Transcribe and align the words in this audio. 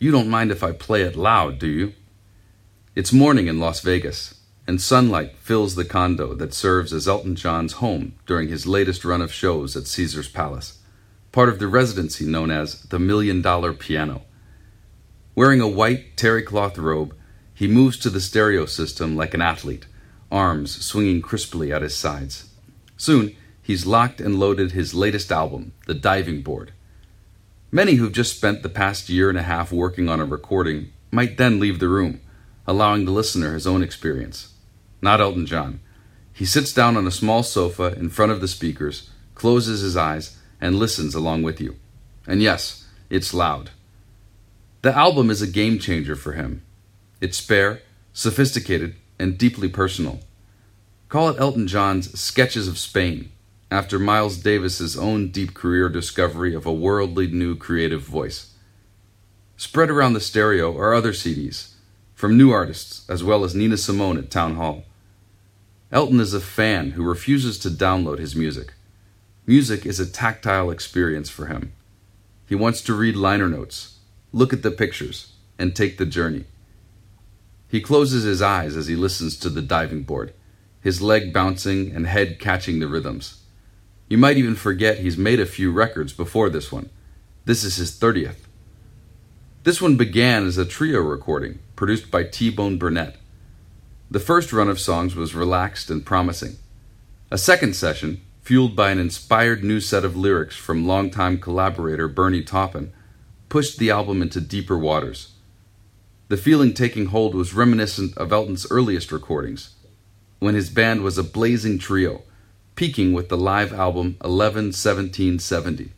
You 0.00 0.12
don't 0.12 0.28
mind 0.28 0.52
if 0.52 0.62
I 0.62 0.70
play 0.70 1.02
it 1.02 1.16
loud, 1.16 1.58
do 1.58 1.66
you? 1.66 1.92
It's 2.94 3.12
morning 3.12 3.48
in 3.48 3.58
Las 3.58 3.80
Vegas, 3.80 4.40
and 4.64 4.80
sunlight 4.80 5.36
fills 5.38 5.74
the 5.74 5.84
condo 5.84 6.34
that 6.34 6.54
serves 6.54 6.92
as 6.92 7.08
Elton 7.08 7.34
John's 7.34 7.74
home 7.74 8.14
during 8.24 8.48
his 8.48 8.64
latest 8.64 9.04
run 9.04 9.20
of 9.20 9.32
shows 9.32 9.76
at 9.76 9.88
Caesar's 9.88 10.28
Palace, 10.28 10.78
part 11.32 11.48
of 11.48 11.58
the 11.58 11.66
residency 11.66 12.24
known 12.24 12.52
as 12.52 12.82
the 12.82 13.00
Million 13.00 13.42
Dollar 13.42 13.72
Piano. 13.72 14.22
Wearing 15.34 15.60
a 15.60 15.66
white 15.66 16.16
terry 16.16 16.42
cloth 16.42 16.78
robe, 16.78 17.16
he 17.52 17.66
moves 17.66 17.98
to 17.98 18.10
the 18.10 18.20
stereo 18.20 18.66
system 18.66 19.16
like 19.16 19.34
an 19.34 19.42
athlete, 19.42 19.86
arms 20.30 20.84
swinging 20.84 21.22
crisply 21.22 21.72
at 21.72 21.82
his 21.82 21.96
sides. 21.96 22.48
Soon, 22.96 23.34
he's 23.60 23.84
locked 23.84 24.20
and 24.20 24.38
loaded 24.38 24.70
his 24.70 24.94
latest 24.94 25.32
album, 25.32 25.72
The 25.86 25.94
Diving 25.94 26.42
Board. 26.42 26.72
Many 27.70 27.94
who've 27.94 28.12
just 28.12 28.34
spent 28.34 28.62
the 28.62 28.70
past 28.70 29.10
year 29.10 29.28
and 29.28 29.36
a 29.36 29.42
half 29.42 29.72
working 29.72 30.08
on 30.08 30.20
a 30.20 30.24
recording 30.24 30.90
might 31.10 31.36
then 31.36 31.60
leave 31.60 31.80
the 31.80 31.88
room, 31.88 32.22
allowing 32.66 33.04
the 33.04 33.10
listener 33.10 33.52
his 33.52 33.66
own 33.66 33.82
experience. 33.82 34.54
Not 35.02 35.20
Elton 35.20 35.44
John. 35.44 35.80
He 36.32 36.46
sits 36.46 36.72
down 36.72 36.96
on 36.96 37.06
a 37.06 37.10
small 37.10 37.42
sofa 37.42 37.94
in 37.98 38.08
front 38.08 38.32
of 38.32 38.40
the 38.40 38.48
speakers, 38.48 39.10
closes 39.34 39.82
his 39.82 39.98
eyes, 39.98 40.38
and 40.60 40.76
listens 40.76 41.14
along 41.14 41.42
with 41.42 41.60
you. 41.60 41.76
And 42.26 42.40
yes, 42.40 42.86
it's 43.10 43.34
loud. 43.34 43.70
The 44.80 44.96
album 44.96 45.28
is 45.28 45.42
a 45.42 45.46
game 45.46 45.78
changer 45.78 46.16
for 46.16 46.32
him. 46.32 46.62
It's 47.20 47.36
spare, 47.36 47.82
sophisticated, 48.14 48.94
and 49.18 49.36
deeply 49.36 49.68
personal. 49.68 50.20
Call 51.10 51.28
it 51.28 51.40
Elton 51.40 51.66
John's 51.66 52.18
Sketches 52.18 52.66
of 52.66 52.78
Spain, 52.78 53.30
after 53.70 53.98
Miles 53.98 54.38
Davis's 54.38 54.96
own 54.96 55.28
deep 55.28 55.52
career 55.52 55.88
discovery 55.88 56.54
of 56.54 56.64
a 56.64 56.72
worldly 56.72 57.26
new 57.26 57.54
creative 57.54 58.02
voice. 58.02 58.54
Spread 59.56 59.90
around 59.90 60.14
the 60.14 60.20
stereo 60.20 60.76
are 60.78 60.94
other 60.94 61.12
CDs, 61.12 61.74
from 62.14 62.38
new 62.38 62.50
artists 62.50 63.08
as 63.10 63.22
well 63.22 63.44
as 63.44 63.54
Nina 63.54 63.76
Simone 63.76 64.16
at 64.16 64.30
Town 64.30 64.54
Hall. 64.54 64.84
Elton 65.92 66.20
is 66.20 66.32
a 66.32 66.40
fan 66.40 66.92
who 66.92 67.02
refuses 67.02 67.58
to 67.58 67.68
download 67.68 68.18
his 68.18 68.34
music. 68.34 68.74
Music 69.46 69.84
is 69.84 70.00
a 70.00 70.10
tactile 70.10 70.70
experience 70.70 71.28
for 71.28 71.46
him. 71.46 71.72
He 72.46 72.54
wants 72.54 72.80
to 72.82 72.94
read 72.94 73.16
liner 73.16 73.48
notes, 73.48 73.98
look 74.32 74.52
at 74.52 74.62
the 74.62 74.70
pictures, 74.70 75.32
and 75.58 75.74
take 75.74 75.98
the 75.98 76.06
journey. 76.06 76.44
He 77.68 77.80
closes 77.82 78.24
his 78.24 78.40
eyes 78.40 78.76
as 78.76 78.86
he 78.86 78.96
listens 78.96 79.36
to 79.38 79.50
the 79.50 79.60
diving 79.60 80.02
board, 80.02 80.32
his 80.80 81.02
leg 81.02 81.32
bouncing 81.32 81.94
and 81.94 82.06
head 82.06 82.38
catching 82.38 82.78
the 82.78 82.88
rhythms. 82.88 83.42
You 84.08 84.16
might 84.16 84.38
even 84.38 84.54
forget 84.54 84.98
he's 84.98 85.18
made 85.18 85.38
a 85.38 85.46
few 85.46 85.70
records 85.70 86.12
before 86.12 86.48
this 86.48 86.72
one. 86.72 86.88
This 87.44 87.62
is 87.62 87.76
his 87.76 87.92
30th. 87.98 88.46
This 89.64 89.82
one 89.82 89.96
began 89.96 90.46
as 90.46 90.56
a 90.56 90.64
trio 90.64 91.00
recording 91.00 91.58
produced 91.76 92.10
by 92.10 92.24
T 92.24 92.48
Bone 92.48 92.78
Burnett. 92.78 93.16
The 94.10 94.20
first 94.20 94.52
run 94.52 94.68
of 94.68 94.80
songs 94.80 95.14
was 95.14 95.34
relaxed 95.34 95.90
and 95.90 96.04
promising. 96.04 96.56
A 97.30 97.36
second 97.36 97.76
session, 97.76 98.22
fueled 98.40 98.74
by 98.74 98.90
an 98.90 98.98
inspired 98.98 99.62
new 99.62 99.78
set 99.78 100.06
of 100.06 100.16
lyrics 100.16 100.56
from 100.56 100.86
longtime 100.86 101.38
collaborator 101.38 102.08
Bernie 102.08 102.42
Taupin, 102.42 102.92
pushed 103.50 103.78
the 103.78 103.90
album 103.90 104.22
into 104.22 104.40
deeper 104.40 104.78
waters. 104.78 105.32
The 106.28 106.38
feeling 106.38 106.72
taking 106.72 107.06
hold 107.06 107.34
was 107.34 107.52
reminiscent 107.52 108.16
of 108.16 108.32
Elton's 108.32 108.66
earliest 108.70 109.12
recordings, 109.12 109.74
when 110.38 110.54
his 110.54 110.70
band 110.70 111.02
was 111.02 111.18
a 111.18 111.22
blazing 111.22 111.78
trio, 111.78 112.22
peaking 112.78 113.12
with 113.12 113.28
the 113.28 113.36
live 113.36 113.72
album 113.72 114.16
11 114.22 114.72
17 114.72 115.40
70. 115.40 115.90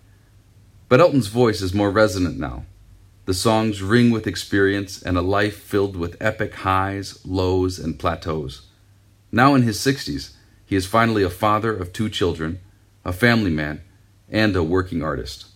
But 0.89 0.99
Elton's 0.99 1.27
voice 1.27 1.61
is 1.61 1.75
more 1.75 1.91
resonant 1.91 2.39
now. 2.39 2.65
The 3.27 3.35
songs 3.35 3.83
ring 3.83 4.11
with 4.11 4.27
experience 4.27 5.03
and 5.03 5.19
a 5.19 5.21
life 5.21 5.59
filled 5.59 5.95
with 5.95 6.17
epic 6.23 6.55
highs, 6.55 7.21
lows, 7.27 7.79
and 7.79 7.99
plateaus. 7.99 8.63
Now 9.31 9.55
in 9.55 9.61
his 9.61 9.77
60s, 9.77 10.33
he 10.65 10.75
is 10.75 10.87
finally 10.87 11.23
a 11.23 11.29
father 11.29 11.77
of 11.77 11.93
two 11.93 12.09
children, 12.09 12.61
a 13.05 13.13
family 13.13 13.51
man, 13.51 13.83
and 14.31 14.57
a 14.57 14.63
working 14.63 15.03
artist. 15.03 15.49